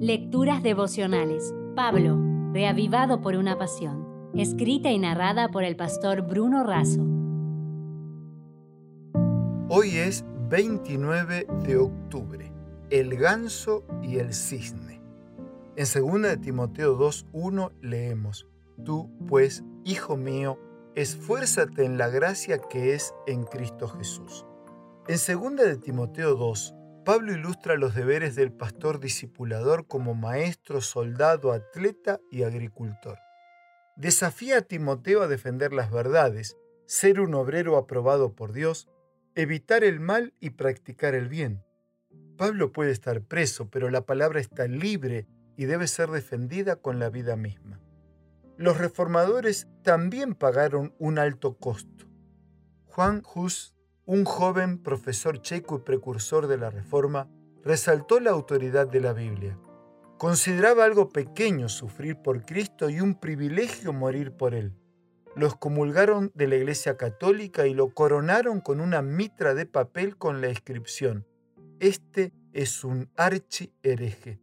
Lecturas 0.00 0.62
devocionales. 0.62 1.54
Pablo, 1.74 2.18
reavivado 2.52 3.22
por 3.22 3.34
una 3.34 3.56
pasión. 3.56 4.30
Escrita 4.34 4.90
y 4.90 4.98
narrada 4.98 5.48
por 5.48 5.64
el 5.64 5.74
pastor 5.74 6.20
Bruno 6.20 6.64
Razo. 6.64 7.00
Hoy 9.70 9.96
es 9.96 10.22
29 10.50 11.46
de 11.64 11.78
octubre. 11.78 12.52
El 12.90 13.16
ganso 13.16 13.84
y 14.02 14.18
el 14.18 14.34
cisne. 14.34 15.00
En 15.76 15.86
2 15.86 16.22
de 16.22 16.36
Timoteo 16.36 16.98
2.1 16.98 17.72
leemos, 17.80 18.46
Tú, 18.84 19.08
pues, 19.26 19.64
hijo 19.86 20.18
mío, 20.18 20.58
esfuérzate 20.94 21.86
en 21.86 21.96
la 21.96 22.10
gracia 22.10 22.58
que 22.58 22.92
es 22.92 23.14
en 23.26 23.44
Cristo 23.44 23.88
Jesús. 23.88 24.44
En 25.08 25.16
2 25.16 25.56
de 25.56 25.76
Timoteo 25.78 26.34
2, 26.34 26.74
Pablo 27.06 27.32
ilustra 27.32 27.76
los 27.76 27.94
deberes 27.94 28.34
del 28.34 28.50
pastor 28.50 28.98
discipulador 28.98 29.86
como 29.86 30.16
maestro, 30.16 30.80
soldado, 30.80 31.52
atleta 31.52 32.18
y 32.32 32.42
agricultor. 32.42 33.20
Desafía 33.94 34.58
a 34.58 34.62
Timoteo 34.62 35.22
a 35.22 35.28
defender 35.28 35.72
las 35.72 35.92
verdades, 35.92 36.56
ser 36.86 37.20
un 37.20 37.34
obrero 37.34 37.76
aprobado 37.76 38.34
por 38.34 38.52
Dios, 38.52 38.88
evitar 39.36 39.84
el 39.84 40.00
mal 40.00 40.34
y 40.40 40.50
practicar 40.50 41.14
el 41.14 41.28
bien. 41.28 41.62
Pablo 42.36 42.72
puede 42.72 42.90
estar 42.90 43.22
preso, 43.22 43.70
pero 43.70 43.88
la 43.88 44.00
palabra 44.00 44.40
está 44.40 44.66
libre 44.66 45.28
y 45.56 45.66
debe 45.66 45.86
ser 45.86 46.10
defendida 46.10 46.74
con 46.74 46.98
la 46.98 47.08
vida 47.08 47.36
misma. 47.36 47.80
Los 48.56 48.78
reformadores 48.78 49.68
también 49.84 50.34
pagaron 50.34 50.92
un 50.98 51.20
alto 51.20 51.56
costo. 51.56 52.06
Juan 52.86 53.22
Hus 53.32 53.75
un 54.06 54.24
joven 54.24 54.78
profesor 54.78 55.42
checo 55.42 55.78
y 55.78 55.80
precursor 55.80 56.46
de 56.46 56.56
la 56.56 56.70
Reforma, 56.70 57.28
resaltó 57.64 58.20
la 58.20 58.30
autoridad 58.30 58.86
de 58.86 59.00
la 59.00 59.12
Biblia. 59.12 59.58
Consideraba 60.16 60.84
algo 60.84 61.08
pequeño 61.08 61.68
sufrir 61.68 62.16
por 62.16 62.46
Cristo 62.46 62.88
y 62.88 63.00
un 63.00 63.18
privilegio 63.18 63.92
morir 63.92 64.32
por 64.32 64.54
Él. 64.54 64.72
Los 65.34 65.56
comulgaron 65.56 66.30
de 66.34 66.46
la 66.46 66.54
Iglesia 66.54 66.96
Católica 66.96 67.66
y 67.66 67.74
lo 67.74 67.92
coronaron 67.92 68.60
con 68.60 68.80
una 68.80 69.02
mitra 69.02 69.54
de 69.54 69.66
papel 69.66 70.16
con 70.16 70.40
la 70.40 70.48
inscripción, 70.48 71.26
Este 71.80 72.32
es 72.52 72.84
un 72.84 73.10
archi 73.16 73.72
hereje. 73.82 74.40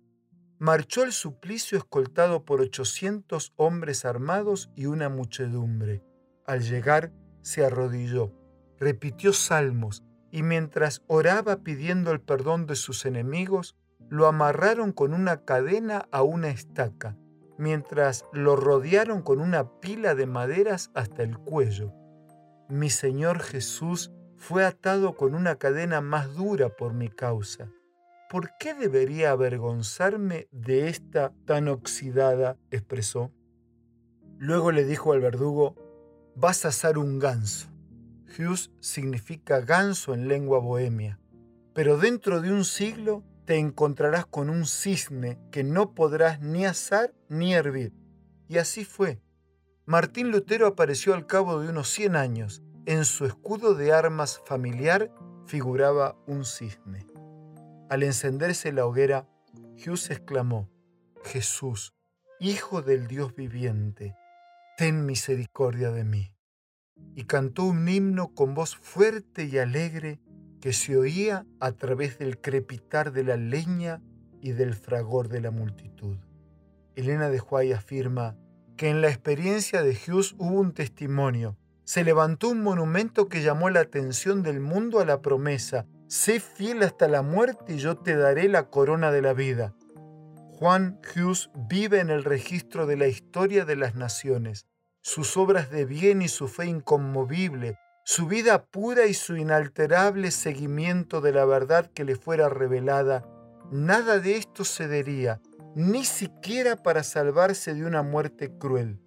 Marchó 0.59 1.03
al 1.03 1.14
suplicio 1.14 1.77
escoltado 1.77 2.44
por 2.44 2.61
800 2.61 3.53
hombres 3.55 4.05
armados 4.05 4.70
y 4.75 4.86
una 4.86 5.09
muchedumbre. 5.09 6.03
Al 6.45 6.61
llegar, 6.61 7.11
se 7.42 7.66
arrodilló 7.66 8.42
repitió 8.79 9.33
salmos 9.33 10.03
y 10.31 10.43
mientras 10.43 11.03
oraba 11.07 11.57
pidiendo 11.57 12.11
el 12.11 12.19
perdón 12.19 12.66
de 12.66 12.75
sus 12.75 13.05
enemigos, 13.05 13.75
lo 14.09 14.27
amarraron 14.27 14.91
con 14.91 15.13
una 15.13 15.45
cadena 15.45 16.07
a 16.11 16.23
una 16.23 16.49
estaca, 16.49 17.17
mientras 17.57 18.25
lo 18.33 18.55
rodearon 18.55 19.21
con 19.21 19.39
una 19.39 19.80
pila 19.80 20.15
de 20.15 20.25
maderas 20.25 20.91
hasta 20.93 21.23
el 21.23 21.38
cuello. 21.38 21.93
Mi 22.69 22.89
Señor 22.89 23.39
Jesús 23.41 24.11
fue 24.38 24.65
atado 24.65 25.15
con 25.15 25.35
una 25.35 25.55
cadena 25.55 26.02
más 26.02 26.35
dura 26.35 26.69
por 26.69 26.93
mi 26.93 27.09
causa. 27.09 27.69
¿Por 28.30 28.52
qué 28.59 28.73
debería 28.73 29.31
avergonzarme 29.31 30.47
de 30.52 30.89
esta 30.89 31.31
tan 31.45 31.67
oxidada? 31.67 32.58
expresó. 32.71 33.31
Luego 34.39 34.71
le 34.71 34.83
dijo 34.83 35.13
al 35.13 35.21
verdugo, 35.21 35.75
vas 36.35 36.65
a 36.65 36.69
asar 36.69 36.97
un 36.97 37.19
ganso. 37.19 37.72
Hughes 38.34 38.72
significa 38.80 39.62
ganso 39.62 40.14
en 40.14 40.28
lengua 40.28 40.59
bohemia, 40.59 41.20
pero 41.73 41.98
dentro 41.98 42.42
de 42.42 42.52
un 42.52 42.66
siglo 42.66 43.23
te 43.45 43.58
encontrarás 43.58 44.26
con 44.26 44.50
un 44.50 44.66
cisne 44.66 45.39
que 45.52 45.64
no 45.64 45.94
podrás 45.94 46.42
ni 46.42 46.66
asar 46.66 47.14
ni 47.30 47.54
hervir. 47.54 47.94
Y 48.48 48.58
así 48.58 48.86
fue. 48.86 49.22
Martín 49.86 50.31
Lutero 50.31 50.67
apareció 50.67 51.14
al 51.14 51.28
cabo 51.28 51.59
de 51.59 51.70
unos 51.70 51.89
100 51.89 52.16
años. 52.16 52.64
En 52.86 53.05
su 53.05 53.26
escudo 53.26 53.76
de 53.76 53.93
armas 53.93 54.42
familiar 54.45 55.11
figuraba 55.45 56.17
un 56.26 56.45
cisne. 56.45 57.05
Al 57.89 58.04
encenderse 58.04 58.72
la 58.72 58.86
hoguera, 58.86 59.27
Hughes 59.76 60.10
exclamó, 60.10 60.70
Jesús, 61.23 61.93
Hijo 62.39 62.82
del 62.82 63.08
Dios 63.08 63.36
viviente, 63.36 64.16
ten 64.77 65.05
misericordia 65.05 65.92
de 65.92 66.04
mí 66.04 66.33
y 67.15 67.25
cantó 67.25 67.65
un 67.65 67.87
himno 67.87 68.33
con 68.33 68.53
voz 68.53 68.75
fuerte 68.75 69.45
y 69.45 69.57
alegre 69.57 70.19
que 70.61 70.73
se 70.73 70.97
oía 70.97 71.45
a 71.59 71.73
través 71.73 72.17
del 72.19 72.39
crepitar 72.39 73.11
de 73.11 73.23
la 73.23 73.37
leña 73.37 74.01
y 74.41 74.51
del 74.51 74.73
fragor 74.73 75.27
de 75.27 75.41
la 75.41 75.51
multitud. 75.51 76.17
Elena 76.95 77.29
de 77.29 77.39
Huay 77.39 77.73
afirma 77.73 78.37
que 78.77 78.89
en 78.89 79.01
la 79.01 79.09
experiencia 79.09 79.83
de 79.83 79.91
Hughes 79.91 80.35
hubo 80.37 80.59
un 80.59 80.73
testimonio. 80.73 81.57
Se 81.83 82.03
levantó 82.03 82.49
un 82.49 82.61
monumento 82.61 83.27
que 83.27 83.43
llamó 83.43 83.69
la 83.69 83.81
atención 83.81 84.41
del 84.41 84.59
mundo 84.59 84.99
a 84.99 85.05
la 85.05 85.21
promesa, 85.21 85.85
sé 86.07 86.39
fiel 86.39 86.81
hasta 86.83 87.07
la 87.07 87.21
muerte 87.21 87.73
y 87.73 87.77
yo 87.77 87.97
te 87.97 88.15
daré 88.15 88.47
la 88.47 88.69
corona 88.69 89.11
de 89.11 89.21
la 89.21 89.33
vida. 89.33 89.75
Juan 90.51 90.99
Hughes 91.13 91.49
vive 91.67 91.99
en 91.99 92.09
el 92.09 92.23
registro 92.23 92.85
de 92.85 92.95
la 92.95 93.07
historia 93.07 93.65
de 93.65 93.75
las 93.75 93.95
naciones 93.95 94.65
sus 95.03 95.36
obras 95.36 95.69
de 95.69 95.83
bien 95.83 96.21
y 96.21 96.30
su 96.30 96.47
fe 96.47 96.65
inconmovible, 96.65 97.77
su 98.05 98.25
vida 98.25 98.65
pura 98.65 99.05
y 99.05 99.14
su 99.14 99.36
inalterable 99.36 100.31
seguimiento 100.31 101.19
de 101.19 101.33
la 101.33 101.43
verdad 101.43 101.91
que 101.93 102.05
le 102.05 102.15
fuera 102.15 102.47
revelada, 102.47 103.27
nada 103.69 104.19
de 104.19 104.37
esto 104.37 104.63
cedería, 104.63 105.42
ni 105.75 106.05
siquiera 106.05 106.77
para 106.77 107.03
salvarse 107.03 107.73
de 107.73 107.86
una 107.86 108.02
muerte 108.02 108.58
cruel. 108.58 109.02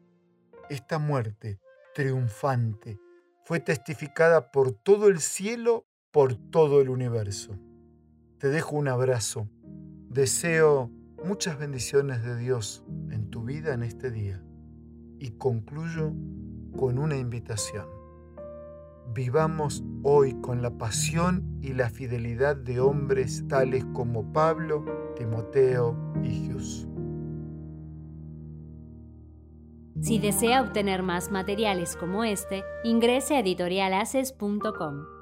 Esta 0.68 0.98
muerte, 0.98 1.60
triunfante, 1.94 3.00
fue 3.46 3.60
testificada 3.60 4.50
por 4.50 4.72
todo 4.72 5.08
el 5.08 5.20
cielo, 5.20 5.86
por 6.12 6.34
todo 6.50 6.82
el 6.82 6.90
universo. 6.90 7.58
Te 8.38 8.48
dejo 8.48 8.76
un 8.76 8.88
abrazo. 8.88 9.48
Deseo 10.10 10.90
muchas 11.24 11.58
bendiciones 11.58 12.22
de 12.22 12.36
Dios 12.36 12.84
en 13.10 13.30
tu 13.30 13.44
vida 13.44 13.72
en 13.72 13.82
este 13.82 14.10
día 14.10 14.42
y 15.18 15.30
concluyo 15.30 16.12
con 16.76 16.98
una 16.98 17.16
invitación. 17.16 17.86
Vivamos 19.14 19.82
hoy 20.02 20.34
con 20.40 20.62
la 20.62 20.76
pasión 20.76 21.58
y 21.62 21.72
la 21.72 21.88
fidelidad 21.88 22.56
de 22.56 22.80
hombres 22.80 23.46
tales 23.48 23.84
como 23.94 24.32
Pablo, 24.32 24.84
Timoteo 25.16 25.96
y 26.22 26.46
Jesús. 26.46 26.88
Si 30.00 30.18
desea 30.18 30.60
obtener 30.60 31.02
más 31.02 31.30
materiales 31.30 31.96
como 31.96 32.24
este, 32.24 32.62
ingrese 32.84 33.36
a 33.36 33.40
editorialaces.com. 33.40 35.15